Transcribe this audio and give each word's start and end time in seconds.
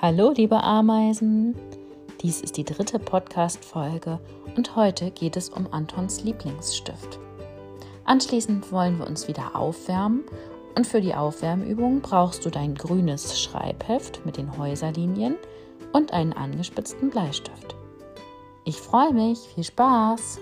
Hallo, 0.00 0.30
liebe 0.30 0.62
Ameisen! 0.62 1.56
Dies 2.22 2.40
ist 2.40 2.56
die 2.56 2.62
dritte 2.62 3.00
Podcast-Folge 3.00 4.20
und 4.56 4.76
heute 4.76 5.10
geht 5.10 5.36
es 5.36 5.48
um 5.48 5.66
Antons 5.72 6.22
Lieblingsstift. 6.22 7.18
Anschließend 8.04 8.70
wollen 8.70 9.00
wir 9.00 9.08
uns 9.08 9.26
wieder 9.26 9.56
aufwärmen 9.56 10.22
und 10.76 10.86
für 10.86 11.00
die 11.00 11.16
Aufwärmübung 11.16 12.00
brauchst 12.00 12.46
du 12.46 12.50
dein 12.50 12.76
grünes 12.76 13.42
Schreibheft 13.42 14.24
mit 14.24 14.36
den 14.36 14.56
Häuserlinien 14.56 15.34
und 15.92 16.12
einen 16.12 16.32
angespitzten 16.32 17.10
Bleistift. 17.10 17.74
Ich 18.64 18.76
freue 18.76 19.12
mich, 19.12 19.40
viel 19.52 19.64
Spaß! 19.64 20.38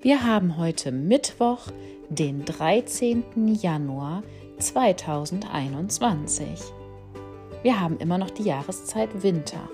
Wir 0.00 0.22
haben 0.22 0.56
heute 0.58 0.92
Mittwoch, 0.92 1.72
den 2.08 2.44
13. 2.44 3.24
Januar 3.60 4.22
2021. 4.60 6.46
Wir 7.64 7.80
haben 7.80 7.98
immer 7.98 8.16
noch 8.16 8.30
die 8.30 8.44
Jahreszeit 8.44 9.24
Winter. 9.24 9.68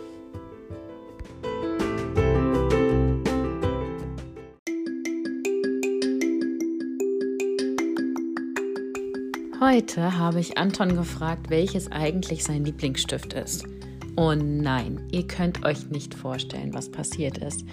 Heute 9.60 10.16
habe 10.16 10.40
ich 10.40 10.56
Anton 10.56 10.96
gefragt, 10.96 11.50
welches 11.50 11.92
eigentlich 11.92 12.44
sein 12.44 12.64
Lieblingsstift 12.64 13.34
ist. 13.34 13.66
Und 14.16 14.62
nein, 14.62 15.06
ihr 15.12 15.26
könnt 15.26 15.66
euch 15.66 15.90
nicht 15.90 16.14
vorstellen, 16.14 16.72
was 16.72 16.90
passiert 16.90 17.36
ist. 17.38 17.66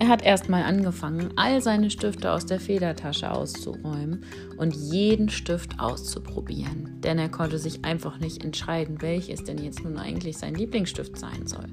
Er 0.00 0.08
hat 0.08 0.22
erstmal 0.22 0.62
angefangen, 0.62 1.32
all 1.34 1.60
seine 1.60 1.90
Stifte 1.90 2.30
aus 2.30 2.46
der 2.46 2.60
Federtasche 2.60 3.32
auszuräumen 3.32 4.24
und 4.56 4.74
jeden 4.76 5.28
Stift 5.28 5.80
auszuprobieren, 5.80 7.00
denn 7.02 7.18
er 7.18 7.28
konnte 7.28 7.58
sich 7.58 7.84
einfach 7.84 8.20
nicht 8.20 8.44
entscheiden, 8.44 9.02
welches 9.02 9.42
denn 9.42 9.58
jetzt 9.58 9.82
nun 9.82 9.98
eigentlich 9.98 10.38
sein 10.38 10.54
Lieblingsstift 10.54 11.18
sein 11.18 11.46
soll. 11.48 11.66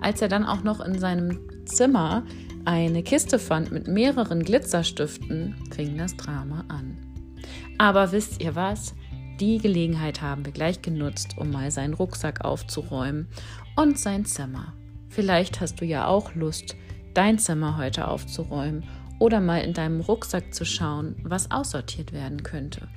Als 0.00 0.20
er 0.20 0.28
dann 0.28 0.44
auch 0.44 0.64
noch 0.64 0.80
in 0.80 0.98
seinem 0.98 1.38
Zimmer 1.64 2.24
eine 2.64 3.04
Kiste 3.04 3.38
fand 3.38 3.70
mit 3.70 3.86
mehreren 3.86 4.42
Glitzerstiften, 4.42 5.54
fing 5.72 5.96
das 5.96 6.16
Drama 6.16 6.64
an. 6.66 6.96
Aber 7.78 8.10
wisst 8.10 8.42
ihr 8.42 8.56
was? 8.56 8.94
Die 9.38 9.58
Gelegenheit 9.58 10.20
haben 10.20 10.44
wir 10.44 10.52
gleich 10.52 10.82
genutzt, 10.82 11.36
um 11.36 11.50
mal 11.50 11.70
seinen 11.70 11.94
Rucksack 11.94 12.44
aufzuräumen 12.44 13.28
und 13.76 13.98
sein 13.98 14.24
Zimmer. 14.24 14.72
Vielleicht 15.08 15.60
hast 15.60 15.80
du 15.80 15.84
ja 15.84 16.06
auch 16.06 16.34
Lust, 16.34 16.76
dein 17.14 17.38
Zimmer 17.38 17.76
heute 17.76 18.08
aufzuräumen 18.08 18.84
oder 19.18 19.40
mal 19.40 19.58
in 19.58 19.72
deinem 19.72 20.00
Rucksack 20.00 20.52
zu 20.54 20.64
schauen, 20.64 21.16
was 21.22 21.50
aussortiert 21.50 22.12
werden 22.12 22.42
könnte. 22.42 22.88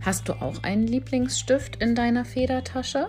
Hast 0.00 0.28
du 0.28 0.32
auch 0.34 0.62
einen 0.62 0.86
Lieblingsstift 0.86 1.76
in 1.76 1.94
deiner 1.94 2.24
Federtasche? 2.24 3.08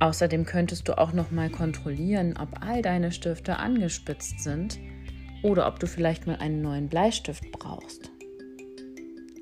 Außerdem 0.00 0.44
könntest 0.44 0.88
du 0.88 0.98
auch 0.98 1.12
noch 1.12 1.30
mal 1.30 1.50
kontrollieren, 1.50 2.36
ob 2.38 2.60
all 2.64 2.82
deine 2.82 3.12
Stifte 3.12 3.58
angespitzt 3.58 4.40
sind 4.40 4.78
oder 5.42 5.66
ob 5.66 5.78
du 5.80 5.86
vielleicht 5.86 6.26
mal 6.26 6.36
einen 6.36 6.62
neuen 6.62 6.88
Bleistift 6.88 7.50
brauchst. 7.52 8.10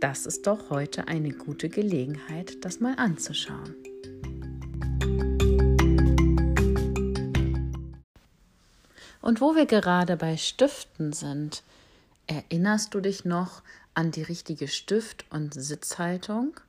Das 0.00 0.26
ist 0.26 0.46
doch 0.46 0.70
heute 0.70 1.08
eine 1.08 1.30
gute 1.30 1.68
Gelegenheit, 1.68 2.64
das 2.64 2.80
mal 2.80 2.94
anzuschauen. 2.96 3.74
Und 9.24 9.40
wo 9.40 9.54
wir 9.54 9.64
gerade 9.64 10.18
bei 10.18 10.36
Stiften 10.36 11.14
sind, 11.14 11.62
erinnerst 12.26 12.92
du 12.92 13.00
dich 13.00 13.24
noch 13.24 13.62
an 13.94 14.10
die 14.10 14.22
richtige 14.22 14.68
Stift- 14.68 15.24
und 15.30 15.54
Sitzhaltung? 15.54 16.60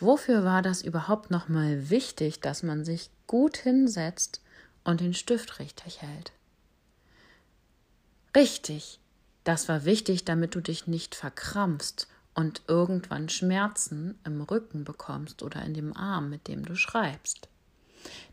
Wofür 0.00 0.42
war 0.42 0.62
das 0.62 0.80
überhaupt 0.80 1.30
nochmal 1.30 1.90
wichtig, 1.90 2.40
dass 2.40 2.62
man 2.62 2.86
sich 2.86 3.10
gut 3.26 3.58
hinsetzt 3.58 4.40
und 4.84 5.02
den 5.02 5.12
Stift 5.12 5.58
richtig 5.58 6.00
hält? 6.00 6.32
Richtig, 8.34 8.98
das 9.44 9.68
war 9.68 9.84
wichtig, 9.84 10.24
damit 10.24 10.54
du 10.54 10.62
dich 10.62 10.86
nicht 10.86 11.14
verkrampfst 11.14 12.08
und 12.32 12.62
irgendwann 12.68 13.28
Schmerzen 13.28 14.18
im 14.24 14.40
Rücken 14.40 14.84
bekommst 14.84 15.42
oder 15.42 15.60
in 15.62 15.74
dem 15.74 15.94
Arm, 15.94 16.30
mit 16.30 16.48
dem 16.48 16.64
du 16.64 16.74
schreibst. 16.74 17.50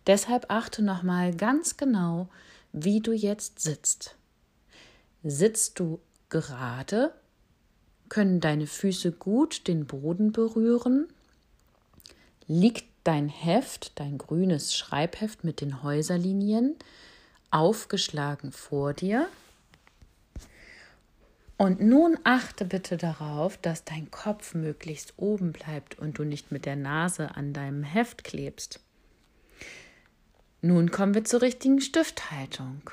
Deshalb 0.07 0.45
achte 0.47 0.81
nochmal 0.81 1.35
ganz 1.35 1.75
genau, 1.75 2.29
wie 2.73 2.99
du 2.99 3.13
jetzt 3.13 3.59
sitzt. 3.59 4.15
Sitzt 5.23 5.79
du 5.79 6.01
gerade? 6.29 7.13
Können 8.09 8.41
deine 8.41 8.67
Füße 8.67 9.11
gut 9.11 9.67
den 9.67 9.85
Boden 9.85 10.31
berühren? 10.31 11.07
Liegt 12.47 12.85
dein 13.03 13.29
Heft, 13.29 13.97
dein 13.99 14.17
grünes 14.17 14.75
Schreibheft 14.75 15.43
mit 15.43 15.61
den 15.61 15.83
Häuserlinien 15.83 16.75
aufgeschlagen 17.51 18.51
vor 18.51 18.93
dir? 18.93 19.27
Und 21.57 21.79
nun 21.79 22.17
achte 22.23 22.65
bitte 22.65 22.97
darauf, 22.97 23.57
dass 23.57 23.85
dein 23.85 24.09
Kopf 24.11 24.55
möglichst 24.55 25.13
oben 25.17 25.53
bleibt 25.53 25.97
und 25.99 26.17
du 26.17 26.23
nicht 26.23 26.51
mit 26.51 26.65
der 26.65 26.75
Nase 26.75 27.35
an 27.35 27.53
deinem 27.53 27.83
Heft 27.83 28.23
klebst. 28.23 28.79
Nun 30.65 30.91
kommen 30.91 31.13
wir 31.13 31.25
zur 31.25 31.41
richtigen 31.41 31.81
Stifthaltung. 31.81 32.89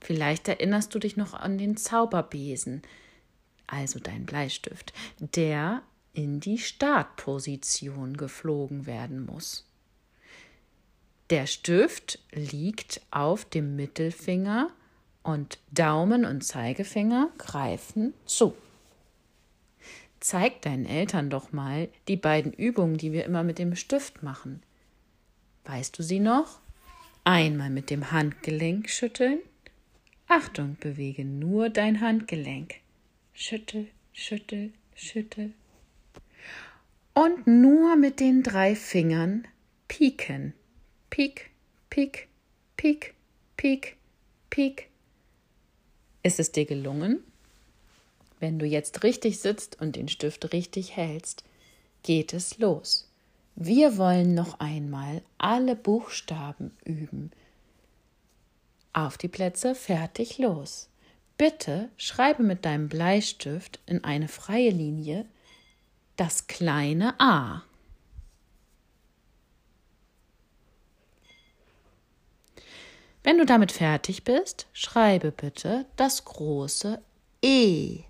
Vielleicht 0.00 0.46
erinnerst 0.46 0.94
du 0.94 1.00
dich 1.00 1.16
noch 1.16 1.34
an 1.34 1.58
den 1.58 1.76
Zauberbesen, 1.76 2.82
also 3.66 3.98
dein 3.98 4.26
Bleistift, 4.26 4.92
der 5.18 5.82
in 6.12 6.38
die 6.38 6.58
Startposition 6.58 8.16
geflogen 8.16 8.86
werden 8.86 9.26
muss. 9.26 9.66
Der 11.30 11.48
Stift 11.48 12.20
liegt 12.30 13.00
auf 13.10 13.44
dem 13.44 13.74
Mittelfinger 13.74 14.70
und 15.24 15.58
Daumen 15.72 16.24
und 16.24 16.44
Zeigefinger 16.44 17.28
greifen 17.38 18.14
zu. 18.24 18.54
Zeig 20.20 20.62
deinen 20.62 20.86
Eltern 20.86 21.28
doch 21.28 21.50
mal 21.50 21.88
die 22.06 22.16
beiden 22.16 22.52
Übungen, 22.52 22.98
die 22.98 23.10
wir 23.10 23.24
immer 23.24 23.42
mit 23.42 23.58
dem 23.58 23.74
Stift 23.74 24.22
machen. 24.22 24.62
Weißt 25.64 25.98
du 25.98 26.04
sie 26.04 26.20
noch? 26.20 26.60
Einmal 27.24 27.70
mit 27.70 27.88
dem 27.88 28.12
Handgelenk 28.12 28.90
schütteln. 28.90 29.40
Achtung, 30.28 30.76
bewege 30.78 31.24
nur 31.24 31.70
dein 31.70 32.02
Handgelenk. 32.02 32.74
Schüttel, 33.32 33.88
schüttel, 34.12 34.72
schüttel. 34.94 35.54
Und 37.14 37.46
nur 37.46 37.96
mit 37.96 38.20
den 38.20 38.42
drei 38.42 38.76
Fingern 38.76 39.48
pieken. 39.88 40.52
Piek, 41.08 41.50
piek, 41.88 42.28
piek, 42.76 43.14
piek, 43.56 43.96
piek. 44.50 44.88
Ist 46.22 46.38
es 46.38 46.52
dir 46.52 46.66
gelungen? 46.66 47.24
Wenn 48.38 48.58
du 48.58 48.66
jetzt 48.66 49.02
richtig 49.02 49.38
sitzt 49.38 49.80
und 49.80 49.96
den 49.96 50.08
Stift 50.08 50.52
richtig 50.52 50.96
hältst, 50.96 51.44
geht 52.02 52.34
es 52.34 52.58
los. 52.58 53.08
Wir 53.56 53.96
wollen 53.98 54.34
noch 54.34 54.58
einmal 54.58 55.22
alle 55.38 55.76
Buchstaben 55.76 56.76
üben. 56.84 57.30
Auf 58.92 59.16
die 59.16 59.28
Plätze, 59.28 59.74
fertig, 59.74 60.38
los. 60.38 60.88
Bitte 61.36 61.88
schreibe 61.96 62.42
mit 62.42 62.64
deinem 62.64 62.88
Bleistift 62.88 63.80
in 63.86 64.02
eine 64.04 64.28
freie 64.28 64.70
Linie 64.70 65.26
das 66.16 66.46
kleine 66.46 67.18
a. 67.18 67.62
Wenn 73.24 73.38
du 73.38 73.46
damit 73.46 73.72
fertig 73.72 74.24
bist, 74.24 74.66
schreibe 74.72 75.32
bitte 75.32 75.86
das 75.96 76.24
große 76.24 77.00
E. 77.42 78.04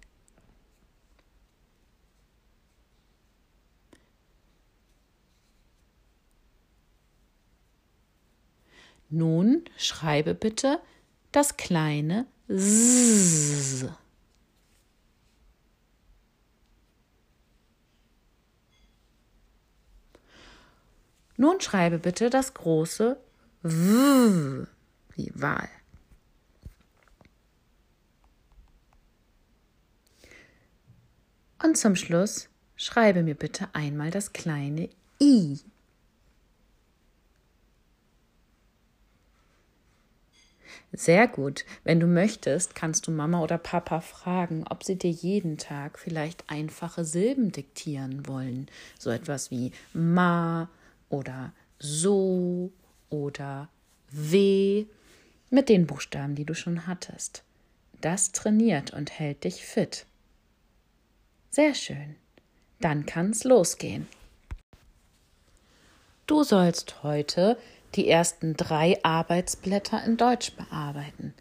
Nun 9.15 9.63
schreibe 9.77 10.35
bitte 10.35 10.81
das 11.31 11.57
kleine 11.57 12.27
S. 12.49 13.87
Nun 21.37 21.61
schreibe 21.61 22.01
bitte 22.01 22.29
das 22.29 22.55
große 22.55 23.17
W 23.63 24.67
wie 25.15 25.33
Wahl. 25.37 25.69
Und 31.63 31.77
zum 31.79 31.95
Schluss 31.95 32.49
schreibe 32.75 33.23
mir 33.23 33.37
bitte 33.37 33.69
einmal 33.75 34.11
das 34.11 34.33
kleine 34.33 34.91
I. 35.21 35.61
Sehr 40.93 41.29
gut. 41.29 41.65
Wenn 41.83 42.01
du 42.01 42.07
möchtest, 42.07 42.75
kannst 42.75 43.07
du 43.07 43.11
Mama 43.11 43.41
oder 43.43 43.59
Papa 43.59 44.01
fragen, 44.01 44.65
ob 44.69 44.85
sie 44.85 44.97
dir 44.97 45.11
jeden 45.11 45.59
Tag 45.59 45.99
vielleicht 45.99 46.49
einfache 46.51 47.05
Silben 47.05 47.53
diktieren 47.53 48.27
wollen. 48.27 48.69
So 48.99 49.11
etwas 49.11 49.51
wie 49.51 49.73
ma 49.93 50.69
oder 51.09 51.53
so 51.79 52.73
oder 53.11 53.69
w 54.11 54.87
mit 55.51 55.69
den 55.69 55.87
Buchstaben, 55.87 56.35
die 56.35 56.45
du 56.45 56.55
schon 56.55 56.87
hattest. 56.87 57.45
Das 58.01 58.33
trainiert 58.33 58.93
und 58.93 59.19
hält 59.19 59.45
dich 59.45 59.65
fit. 59.65 60.07
Sehr 61.51 61.75
schön. 61.75 62.17
Dann 62.81 63.07
kann's 63.07 63.45
losgehen. 63.45 64.07
Du 66.27 66.43
sollst 66.43 67.03
heute 67.03 67.59
die 67.95 68.09
ersten 68.09 68.57
drei 68.57 68.99
Arbeitsblätter 69.03 70.03
in 70.05 70.17
Deutsch 70.17 70.53
bearbeiten, 70.57 71.35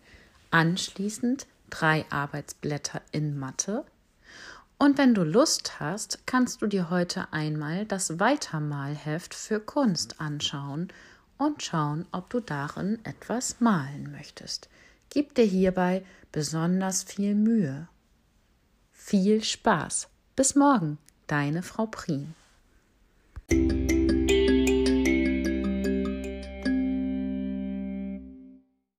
anschließend 0.51 1.47
drei 1.69 2.05
Arbeitsblätter 2.09 3.01
in 3.11 3.37
Mathe. 3.37 3.83
Und 4.77 4.97
wenn 4.97 5.13
du 5.13 5.23
Lust 5.23 5.79
hast, 5.79 6.25
kannst 6.25 6.61
du 6.61 6.67
dir 6.67 6.89
heute 6.89 7.31
einmal 7.31 7.85
das 7.85 8.19
Weitermalheft 8.19 9.33
für 9.33 9.59
Kunst 9.59 10.19
anschauen 10.19 10.89
und 11.37 11.63
schauen, 11.63 12.05
ob 12.11 12.29
du 12.29 12.39
darin 12.39 12.99
etwas 13.03 13.59
malen 13.59 14.11
möchtest. 14.11 14.69
Gib 15.09 15.35
dir 15.35 15.45
hierbei 15.45 16.03
besonders 16.31 17.03
viel 17.03 17.35
Mühe. 17.35 17.87
Viel 18.91 19.43
Spaß. 19.43 20.07
Bis 20.35 20.55
morgen, 20.55 20.97
deine 21.27 21.61
Frau 21.61 21.85
Prien. 21.85 22.33